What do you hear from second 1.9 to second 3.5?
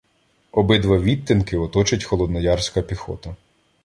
холодноярська піхота.